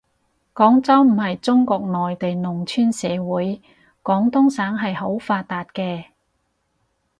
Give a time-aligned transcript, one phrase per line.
[0.55, 3.61] 廣州唔係中國內地農村社會，
[4.01, 6.05] 廣東省係好發達嘅